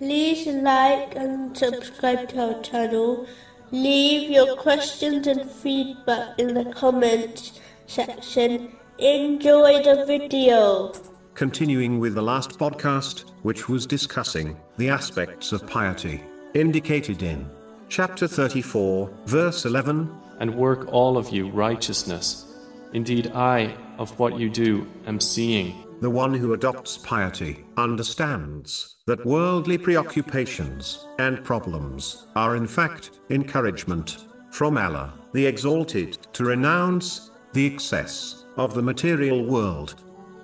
like 0.00 1.14
and 1.14 1.56
subscribe 1.56 2.28
to 2.30 2.54
our 2.54 2.62
channel. 2.62 3.26
Leave 3.70 4.30
your 4.30 4.56
questions 4.56 5.26
and 5.26 5.48
feedback 5.50 6.38
in 6.38 6.54
the 6.54 6.64
comments 6.72 7.60
section. 7.86 8.72
Enjoy 8.98 9.82
the 9.82 10.04
video. 10.06 10.92
Continuing 11.34 11.98
with 11.98 12.14
the 12.14 12.22
last 12.22 12.58
podcast, 12.58 13.24
which 13.42 13.68
was 13.68 13.86
discussing 13.86 14.56
the 14.76 14.88
aspects 14.88 15.52
of 15.52 15.66
piety, 15.66 16.22
indicated 16.54 17.22
in 17.22 17.48
chapter 17.88 18.28
34, 18.28 19.10
verse 19.26 19.64
11. 19.64 20.10
And 20.40 20.56
work 20.56 20.92
all 20.92 21.16
of 21.16 21.30
you 21.30 21.48
righteousness. 21.48 22.44
Indeed, 22.92 23.30
I, 23.34 23.76
of 23.98 24.18
what 24.18 24.36
you 24.36 24.50
do, 24.50 24.84
am 25.06 25.20
seeing. 25.20 25.72
The 26.04 26.10
one 26.10 26.34
who 26.34 26.52
adopts 26.52 26.98
piety 26.98 27.64
understands 27.78 28.96
that 29.06 29.24
worldly 29.24 29.78
preoccupations 29.78 31.08
and 31.18 31.42
problems 31.42 32.26
are 32.36 32.56
in 32.56 32.66
fact 32.66 33.20
encouragement 33.30 34.26
from 34.50 34.76
Allah, 34.76 35.14
the 35.32 35.46
Exalted, 35.46 36.18
to 36.34 36.44
renounce 36.44 37.30
the 37.54 37.64
excess 37.64 38.44
of 38.58 38.74
the 38.74 38.82
material 38.82 39.46
world. 39.46 39.94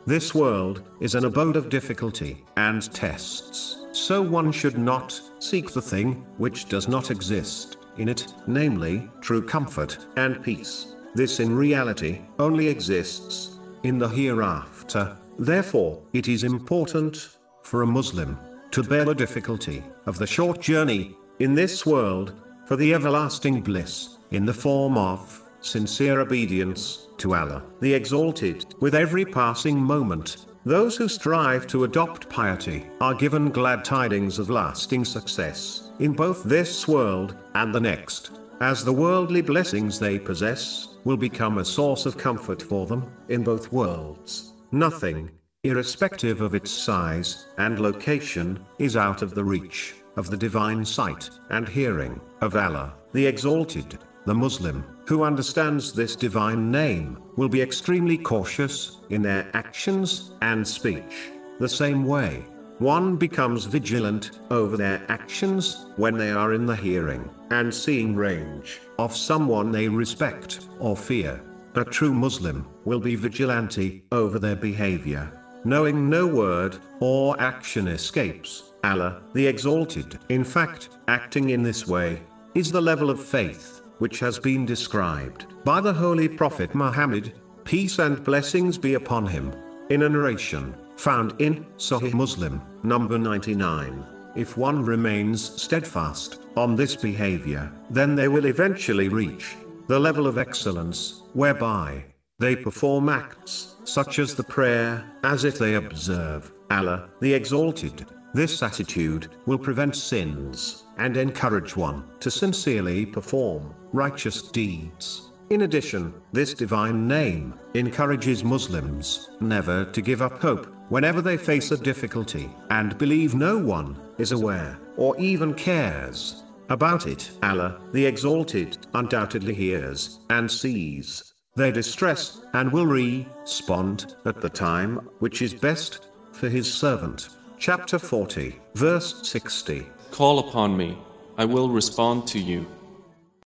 This 0.06 0.34
world 0.34 0.82
is 0.98 1.14
an 1.14 1.26
abode 1.26 1.56
of 1.56 1.68
difficulty 1.68 2.42
and 2.56 2.90
tests, 2.94 3.84
so 3.92 4.22
one 4.22 4.52
should 4.52 4.78
not 4.78 5.20
seek 5.40 5.72
the 5.72 5.82
thing 5.82 6.24
which 6.38 6.70
does 6.70 6.88
not 6.88 7.10
exist 7.10 7.76
in 7.98 8.08
it, 8.08 8.32
namely, 8.46 9.10
true 9.20 9.42
comfort 9.42 9.98
and 10.16 10.42
peace. 10.42 10.94
This 11.14 11.38
in 11.38 11.54
reality 11.54 12.22
only 12.38 12.66
exists 12.66 13.58
in 13.82 13.98
the 13.98 14.08
hereafter. 14.08 15.18
Therefore, 15.40 16.02
it 16.12 16.28
is 16.28 16.44
important 16.44 17.38
for 17.62 17.80
a 17.80 17.86
Muslim 17.86 18.36
to 18.72 18.82
bear 18.82 19.06
the 19.06 19.14
difficulty 19.14 19.82
of 20.04 20.18
the 20.18 20.26
short 20.26 20.60
journey 20.60 21.16
in 21.38 21.54
this 21.54 21.86
world 21.86 22.34
for 22.66 22.76
the 22.76 22.92
everlasting 22.92 23.62
bliss 23.62 24.18
in 24.32 24.44
the 24.44 24.52
form 24.52 24.98
of 24.98 25.42
sincere 25.62 26.20
obedience 26.20 27.08
to 27.16 27.34
Allah, 27.34 27.62
the 27.80 27.94
Exalted. 27.94 28.66
With 28.80 28.94
every 28.94 29.24
passing 29.24 29.80
moment, 29.80 30.44
those 30.66 30.94
who 30.98 31.08
strive 31.08 31.66
to 31.68 31.84
adopt 31.84 32.28
piety 32.28 32.84
are 33.00 33.14
given 33.14 33.48
glad 33.48 33.82
tidings 33.82 34.38
of 34.38 34.50
lasting 34.50 35.06
success 35.06 35.90
in 36.00 36.12
both 36.12 36.44
this 36.44 36.86
world 36.86 37.34
and 37.54 37.74
the 37.74 37.80
next, 37.80 38.32
as 38.60 38.84
the 38.84 38.92
worldly 38.92 39.40
blessings 39.40 39.98
they 39.98 40.18
possess 40.18 40.98
will 41.04 41.16
become 41.16 41.56
a 41.56 41.64
source 41.64 42.04
of 42.04 42.18
comfort 42.18 42.60
for 42.60 42.84
them 42.84 43.10
in 43.30 43.42
both 43.42 43.72
worlds. 43.72 44.52
Nothing, 44.72 45.30
irrespective 45.64 46.40
of 46.40 46.54
its 46.54 46.70
size 46.70 47.48
and 47.58 47.80
location, 47.80 48.64
is 48.78 48.96
out 48.96 49.20
of 49.20 49.34
the 49.34 49.44
reach 49.44 49.94
of 50.16 50.30
the 50.30 50.36
divine 50.36 50.84
sight 50.84 51.28
and 51.50 51.68
hearing 51.68 52.20
of 52.40 52.54
Allah, 52.54 52.94
the 53.12 53.26
Exalted. 53.26 53.98
The 54.26 54.34
Muslim, 54.34 54.84
who 55.06 55.24
understands 55.24 55.92
this 55.92 56.14
divine 56.14 56.70
name, 56.70 57.20
will 57.36 57.48
be 57.48 57.62
extremely 57.62 58.16
cautious 58.16 58.98
in 59.08 59.22
their 59.22 59.50
actions 59.54 60.32
and 60.42 60.66
speech. 60.66 61.30
The 61.58 61.68
same 61.68 62.04
way, 62.04 62.44
one 62.78 63.16
becomes 63.16 63.64
vigilant 63.64 64.40
over 64.52 64.76
their 64.76 65.04
actions 65.08 65.86
when 65.96 66.16
they 66.16 66.30
are 66.30 66.52
in 66.52 66.64
the 66.64 66.76
hearing 66.76 67.28
and 67.50 67.74
seeing 67.74 68.14
range 68.14 68.80
of 68.98 69.16
someone 69.16 69.72
they 69.72 69.88
respect 69.88 70.68
or 70.78 70.96
fear. 70.96 71.40
A 71.76 71.84
true 71.84 72.12
Muslim 72.12 72.66
will 72.84 72.98
be 72.98 73.14
vigilante 73.14 74.02
over 74.10 74.40
their 74.40 74.56
behavior, 74.56 75.30
knowing 75.64 76.10
no 76.10 76.26
word 76.26 76.76
or 76.98 77.40
action 77.40 77.86
escapes 77.86 78.72
Allah, 78.82 79.22
the 79.34 79.46
Exalted. 79.46 80.18
In 80.30 80.42
fact, 80.42 80.88
acting 81.06 81.50
in 81.50 81.62
this 81.62 81.86
way 81.86 82.22
is 82.56 82.72
the 82.72 82.80
level 82.80 83.08
of 83.08 83.22
faith 83.22 83.82
which 83.98 84.18
has 84.18 84.38
been 84.38 84.66
described 84.66 85.46
by 85.64 85.80
the 85.80 85.92
Holy 85.92 86.28
Prophet 86.28 86.74
Muhammad, 86.74 87.34
peace 87.62 88.00
and 88.00 88.24
blessings 88.24 88.76
be 88.76 88.94
upon 88.94 89.26
him, 89.26 89.52
in 89.90 90.02
a 90.02 90.08
narration 90.08 90.74
found 90.96 91.40
in 91.40 91.64
Sahih 91.76 92.14
Muslim, 92.14 92.60
number 92.82 93.16
99. 93.16 94.04
If 94.34 94.56
one 94.56 94.82
remains 94.84 95.62
steadfast 95.62 96.40
on 96.56 96.74
this 96.74 96.96
behavior, 96.96 97.70
then 97.90 98.16
they 98.16 98.26
will 98.26 98.46
eventually 98.46 99.08
reach 99.08 99.56
the 99.86 99.98
level 99.98 100.26
of 100.26 100.38
excellence 100.38 101.19
whereby 101.34 102.04
they 102.38 102.56
perform 102.56 103.08
acts 103.08 103.76
such 103.84 104.18
as 104.18 104.34
the 104.34 104.44
prayer 104.44 105.04
as 105.24 105.44
if 105.44 105.58
they 105.58 105.74
observe 105.74 106.52
Allah, 106.70 107.10
the 107.20 107.34
Exalted. 107.34 108.06
This 108.32 108.62
attitude 108.62 109.28
will 109.46 109.58
prevent 109.58 109.96
sins 109.96 110.84
and 110.98 111.16
encourage 111.16 111.76
one 111.76 112.04
to 112.20 112.30
sincerely 112.30 113.04
perform 113.04 113.74
righteous 113.92 114.42
deeds. 114.42 115.30
In 115.50 115.62
addition, 115.62 116.14
this 116.32 116.54
divine 116.54 117.08
name 117.08 117.54
encourages 117.74 118.44
Muslims 118.44 119.30
never 119.40 119.84
to 119.86 120.00
give 120.00 120.22
up 120.22 120.40
hope 120.40 120.72
whenever 120.90 121.20
they 121.20 121.36
face 121.36 121.72
a 121.72 121.76
difficulty 121.76 122.48
and 122.70 122.96
believe 122.98 123.34
no 123.34 123.58
one 123.58 123.96
is 124.18 124.30
aware 124.30 124.78
or 124.96 125.18
even 125.18 125.52
cares 125.54 126.44
about 126.70 127.06
it. 127.06 127.30
Allah, 127.42 127.80
the 127.92 128.06
Exalted, 128.06 128.78
undoubtedly 128.94 129.54
hears 129.54 130.20
and 130.30 130.50
sees 130.50 131.34
their 131.56 131.72
distress 131.72 132.40
and 132.54 132.72
will 132.72 132.86
respond 132.86 134.14
at 134.24 134.40
the 134.40 134.48
time 134.48 134.96
which 135.18 135.42
is 135.42 135.52
best 135.52 136.08
for 136.32 136.48
his 136.48 136.72
servant. 136.72 137.28
Chapter 137.58 137.98
40, 137.98 138.58
verse 138.74 139.28
60. 139.28 139.86
Call 140.10 140.38
upon 140.38 140.76
me, 140.76 140.96
I 141.36 141.44
will 141.44 141.68
respond 141.68 142.26
to 142.28 142.38
you. 142.38 142.66